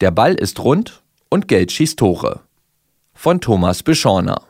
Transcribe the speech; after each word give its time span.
Der 0.00 0.10
Ball 0.10 0.34
ist 0.34 0.58
rund 0.58 1.04
und 1.28 1.46
Geld 1.46 1.70
schießt 1.70 2.00
Tore. 2.00 2.40
Von 3.12 3.40
Thomas 3.40 3.84
Beschorner. 3.84 4.42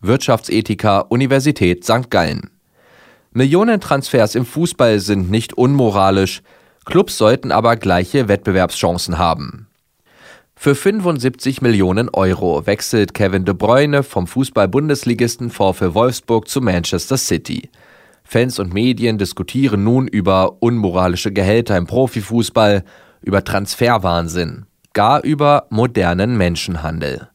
Wirtschaftsethiker, 0.00 1.10
Universität 1.10 1.84
St. 1.84 2.08
Gallen. 2.08 2.50
Millionentransfers 3.32 4.36
im 4.36 4.46
Fußball 4.46 5.00
sind 5.00 5.28
nicht 5.28 5.54
unmoralisch, 5.54 6.42
Clubs 6.84 7.18
sollten 7.18 7.50
aber 7.50 7.74
gleiche 7.74 8.28
Wettbewerbschancen 8.28 9.18
haben. 9.18 9.66
Für 10.54 10.76
75 10.76 11.62
Millionen 11.62 12.08
Euro 12.08 12.64
wechselt 12.66 13.12
Kevin 13.12 13.44
de 13.44 13.54
Bruyne 13.54 14.04
vom 14.04 14.28
Fußball-Bundesligisten 14.28 15.50
VfL 15.50 15.94
Wolfsburg 15.94 16.46
zu 16.46 16.60
Manchester 16.60 17.16
City. 17.16 17.70
Fans 18.22 18.60
und 18.60 18.72
Medien 18.72 19.18
diskutieren 19.18 19.82
nun 19.82 20.06
über 20.06 20.62
unmoralische 20.62 21.32
Gehälter 21.32 21.76
im 21.76 21.86
Profifußball, 21.86 22.84
über 23.20 23.44
Transferwahnsinn, 23.44 24.66
gar 24.96 25.22
über 25.22 25.66
modernen 25.68 26.38
Menschenhandel. 26.38 27.28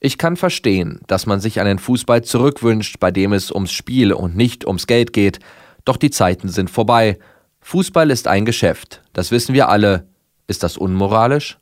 Ich 0.00 0.18
kann 0.18 0.36
verstehen, 0.36 1.00
dass 1.06 1.24
man 1.24 1.40
sich 1.40 1.58
einen 1.58 1.78
Fußball 1.78 2.22
zurückwünscht, 2.22 3.00
bei 3.00 3.10
dem 3.10 3.32
es 3.32 3.50
ums 3.50 3.72
Spiel 3.72 4.12
und 4.12 4.36
nicht 4.36 4.66
ums 4.66 4.86
Geld 4.86 5.14
geht, 5.14 5.38
doch 5.86 5.96
die 5.96 6.10
Zeiten 6.10 6.50
sind 6.50 6.68
vorbei. 6.68 7.18
Fußball 7.62 8.10
ist 8.10 8.28
ein 8.28 8.44
Geschäft, 8.44 9.00
das 9.14 9.30
wissen 9.30 9.54
wir 9.54 9.70
alle. 9.70 10.08
Ist 10.46 10.62
das 10.62 10.76
unmoralisch? 10.76 11.58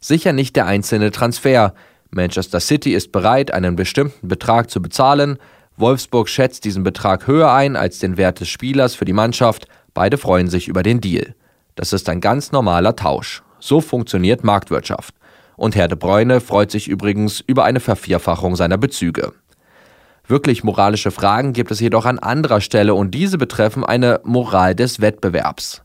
Sicher 0.00 0.32
nicht 0.32 0.56
der 0.56 0.64
einzelne 0.64 1.10
Transfer. 1.10 1.74
Manchester 2.08 2.58
City 2.58 2.94
ist 2.94 3.12
bereit, 3.12 3.52
einen 3.52 3.76
bestimmten 3.76 4.26
Betrag 4.26 4.70
zu 4.70 4.80
bezahlen. 4.80 5.36
Wolfsburg 5.76 6.30
schätzt 6.30 6.64
diesen 6.64 6.82
Betrag 6.82 7.26
höher 7.26 7.52
ein 7.52 7.76
als 7.76 7.98
den 7.98 8.16
Wert 8.16 8.40
des 8.40 8.48
Spielers 8.48 8.94
für 8.94 9.04
die 9.04 9.12
Mannschaft. 9.12 9.68
Beide 9.92 10.16
freuen 10.16 10.48
sich 10.48 10.66
über 10.66 10.82
den 10.82 11.02
Deal. 11.02 11.34
Das 11.74 11.92
ist 11.92 12.08
ein 12.08 12.22
ganz 12.22 12.52
normaler 12.52 12.96
Tausch. 12.96 13.42
So 13.62 13.80
funktioniert 13.80 14.42
Marktwirtschaft. 14.42 15.14
Und 15.56 15.76
Herr 15.76 15.86
de 15.86 15.96
Bruyne 15.96 16.40
freut 16.40 16.72
sich 16.72 16.88
übrigens 16.88 17.38
über 17.38 17.62
eine 17.62 17.78
Vervierfachung 17.78 18.56
seiner 18.56 18.76
Bezüge. 18.76 19.34
Wirklich 20.26 20.64
moralische 20.64 21.12
Fragen 21.12 21.52
gibt 21.52 21.70
es 21.70 21.78
jedoch 21.78 22.04
an 22.04 22.18
anderer 22.18 22.60
Stelle 22.60 22.94
und 22.94 23.12
diese 23.12 23.38
betreffen 23.38 23.84
eine 23.84 24.20
Moral 24.24 24.74
des 24.74 25.00
Wettbewerbs. 25.00 25.82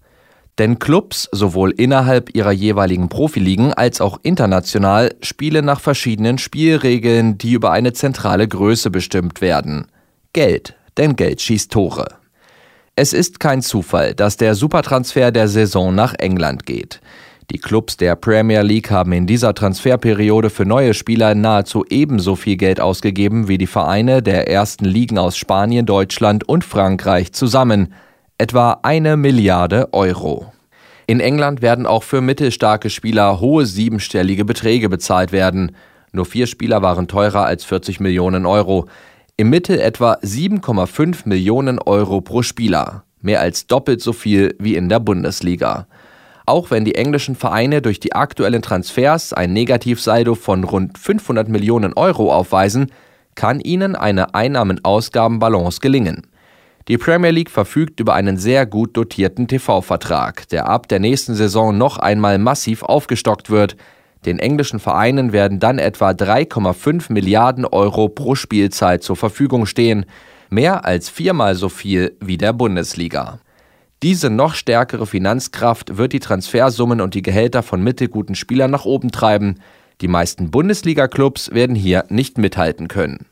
Denn 0.58 0.80
Clubs, 0.80 1.30
sowohl 1.32 1.70
innerhalb 1.70 2.36
ihrer 2.36 2.52
jeweiligen 2.52 3.10
Profiligen 3.10 3.76
als 3.76 4.02
auch 4.02 4.20
international, 4.24 5.14
spielen 5.22 5.66
nach 5.66 5.80
verschiedenen 5.80 6.40
Spielregeln, 6.40 7.38
die 7.38 7.52
über 7.52 7.72
eine 7.72 7.94
zentrale 7.94 8.48
Größe 8.48 8.90
bestimmt 8.90 9.40
werden. 9.40 9.86
Geld, 10.34 10.76
denn 10.98 11.16
Geld 11.16 11.42
schießt 11.42 11.72
Tore. 11.72 12.08
Es 12.96 13.14
ist 13.14 13.40
kein 13.40 13.62
Zufall, 13.62 14.16
dass 14.16 14.38
der 14.38 14.56
Supertransfer 14.56 15.32
der 15.32 15.48
Saison 15.48 15.94
nach 15.94 16.16
England 16.18 16.66
geht. 16.66 17.02
Die 17.52 17.60
Clubs 17.60 17.96
der 17.98 18.16
Premier 18.16 18.62
League 18.62 18.92
haben 18.92 19.14
in 19.14 19.26
dieser 19.26 19.54
Transferperiode 19.54 20.50
für 20.50 20.66
neue 20.66 20.94
Spieler 20.94 21.34
nahezu 21.34 21.86
ebenso 21.90 22.36
viel 22.36 22.58
Geld 22.58 22.82
ausgegeben 22.82 23.48
wie 23.48 23.58
die 23.58 23.68
Vereine 23.68 24.22
der 24.22 24.50
ersten 24.50 24.86
Ligen 24.86 25.18
aus 25.18 25.38
Spanien, 25.38 25.86
Deutschland 25.86 26.48
und 26.48 26.64
Frankreich 26.64 27.32
zusammen– 27.34 27.94
etwa 28.38 28.80
eine 28.84 29.18
Milliarde 29.18 29.94
Euro. 29.94 30.52
In 31.08 31.20
England 31.20 31.62
werden 31.62 31.86
auch 31.86 32.04
für 32.04 32.22
mittelstarke 32.22 32.90
Spieler 32.90 33.40
hohe 33.40 33.66
siebenstellige 33.66 34.46
Beträge 34.46 34.90
bezahlt 34.90 35.32
werden. 35.32 35.76
Nur 36.12 36.26
vier 36.26 36.48
Spieler 36.48 36.82
waren 36.82 37.08
teurer 37.08 37.46
als 37.46 37.64
40 37.64 38.00
Millionen 38.00 38.46
Euro. 38.46 38.88
Im 39.38 39.50
Mittel 39.50 39.80
etwa 39.80 40.14
7,5 40.16 41.28
Millionen 41.28 41.80
Euro 41.80 42.22
pro 42.22 42.42
Spieler. 42.42 43.04
Mehr 43.22 43.42
als 43.42 43.68
doppelt 43.68 44.02
so 44.02 44.14
viel 44.14 44.56
wie 44.60 44.76
in 44.76 44.90
der 44.90 45.00
Bundesliga. 45.00 45.88
Auch 46.48 46.72
wenn 46.72 46.86
die 46.86 46.96
englischen 46.96 47.36
Vereine 47.36 47.82
durch 47.82 48.00
die 48.00 48.14
aktuellen 48.14 48.62
Transfers 48.62 49.34
ein 49.34 49.52
Negativsaldo 49.52 50.34
von 50.34 50.64
rund 50.64 50.98
500 50.98 51.50
Millionen 51.50 51.92
Euro 51.92 52.34
aufweisen, 52.34 52.90
kann 53.36 53.60
ihnen 53.60 53.98
eine 53.98 54.34
Einnahmen-Ausgaben-Balance 54.34 55.82
gelingen. 55.82 56.28
Die 56.88 56.98
Premier 56.98 57.32
League 57.32 57.50
verfügt 57.50 58.00
über 58.00 58.14
einen 58.14 58.38
sehr 58.38 58.66
gut 58.66 58.96
dotierten 58.96 59.50
TV-Vertrag, 59.50 60.48
der 60.48 60.70
ab 60.70 60.88
der 60.88 61.00
nächsten 61.00 61.36
Saison 61.36 61.78
noch 61.78 61.98
einmal 61.98 62.38
massiv 62.38 62.82
aufgestockt 62.82 63.50
wird. 63.50 63.76
Den 64.26 64.40
englischen 64.40 64.80
Vereinen 64.80 65.34
werden 65.34 65.60
dann 65.60 65.80
etwa 65.80 66.12
3,5 66.12 67.12
Milliarden 67.12 67.66
Euro 67.66 68.08
pro 68.08 68.36
Spielzeit 68.36 69.04
zur 69.04 69.18
Verfügung 69.18 69.66
stehen, 69.66 70.06
mehr 70.50 70.86
als 70.86 71.10
viermal 71.10 71.56
so 71.56 71.68
viel 71.68 72.16
wie 72.22 72.38
der 72.38 72.54
Bundesliga. 72.54 73.40
Diese 74.04 74.30
noch 74.30 74.54
stärkere 74.54 75.08
Finanzkraft 75.08 75.98
wird 75.98 76.14
die 76.14 76.20
Transfersummen 76.20 77.02
und 77.02 77.16
die 77.16 77.24
Gehälter 77.24 77.64
von 77.64 77.84
mittelguten 77.84 78.36
Spielern 78.36 78.70
nach 78.70 78.86
oben 78.86 79.12
treiben. 79.12 79.60
Die 80.02 80.08
meisten 80.08 80.52
Bundesliga-Clubs 80.52 81.52
werden 81.52 81.76
hier 81.76 82.06
nicht 82.10 82.38
mithalten 82.38 82.88
können. 82.88 83.26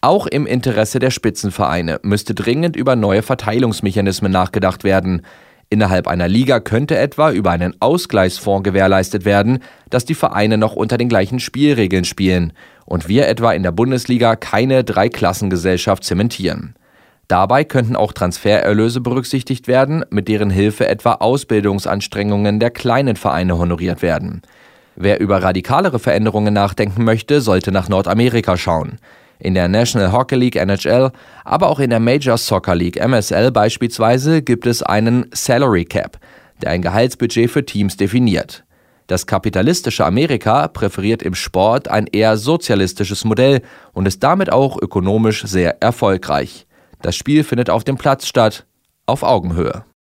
Auch 0.00 0.26
im 0.26 0.46
Interesse 0.46 0.98
der 0.98 1.10
Spitzenvereine 1.10 2.00
müsste 2.02 2.34
dringend 2.34 2.74
über 2.74 2.96
neue 2.96 3.22
Verteilungsmechanismen 3.22 4.32
nachgedacht 4.32 4.82
werden. 4.82 5.22
Innerhalb 5.68 6.08
einer 6.08 6.28
Liga 6.28 6.60
könnte 6.60 6.96
etwa 6.96 7.30
über 7.30 7.50
einen 7.50 7.74
Ausgleichsfonds 7.80 8.64
gewährleistet 8.64 9.26
werden, 9.26 9.58
dass 9.90 10.06
die 10.06 10.14
Vereine 10.14 10.56
noch 10.56 10.74
unter 10.74 10.96
den 10.96 11.10
gleichen 11.10 11.40
Spielregeln 11.40 12.04
spielen 12.04 12.54
und 12.86 13.08
wir 13.08 13.28
etwa 13.28 13.52
in 13.52 13.62
der 13.62 13.72
Bundesliga 13.72 14.36
keine 14.36 14.84
Dreiklassengesellschaft 14.84 16.04
zementieren. 16.04 16.77
Dabei 17.28 17.62
könnten 17.64 17.94
auch 17.94 18.14
Transfererlöse 18.14 19.02
berücksichtigt 19.02 19.68
werden, 19.68 20.02
mit 20.08 20.28
deren 20.28 20.48
Hilfe 20.48 20.88
etwa 20.88 21.12
Ausbildungsanstrengungen 21.14 22.58
der 22.58 22.70
kleinen 22.70 23.16
Vereine 23.16 23.58
honoriert 23.58 24.00
werden. 24.00 24.40
Wer 24.96 25.20
über 25.20 25.42
radikalere 25.42 25.98
Veränderungen 25.98 26.54
nachdenken 26.54 27.04
möchte, 27.04 27.42
sollte 27.42 27.70
nach 27.70 27.90
Nordamerika 27.90 28.56
schauen. 28.56 28.98
In 29.38 29.52
der 29.52 29.68
National 29.68 30.10
Hockey 30.10 30.36
League 30.36 30.56
NHL, 30.56 31.12
aber 31.44 31.68
auch 31.68 31.80
in 31.80 31.90
der 31.90 32.00
Major 32.00 32.38
Soccer 32.38 32.74
League 32.74 32.96
MSL 32.96 33.52
beispielsweise 33.52 34.42
gibt 34.42 34.66
es 34.66 34.82
einen 34.82 35.26
Salary 35.32 35.84
Cap, 35.84 36.18
der 36.62 36.70
ein 36.70 36.82
Gehaltsbudget 36.82 37.50
für 37.50 37.64
Teams 37.64 37.98
definiert. 37.98 38.64
Das 39.06 39.26
kapitalistische 39.26 40.04
Amerika 40.04 40.66
präferiert 40.68 41.22
im 41.22 41.34
Sport 41.34 41.88
ein 41.88 42.06
eher 42.06 42.38
sozialistisches 42.38 43.24
Modell 43.24 43.60
und 43.92 44.08
ist 44.08 44.22
damit 44.22 44.50
auch 44.50 44.80
ökonomisch 44.80 45.44
sehr 45.44 45.80
erfolgreich. 45.82 46.67
Das 47.02 47.16
Spiel 47.16 47.44
findet 47.44 47.70
auf 47.70 47.84
dem 47.84 47.96
Platz 47.96 48.26
statt, 48.26 48.66
auf 49.06 49.22
Augenhöhe. 49.22 49.84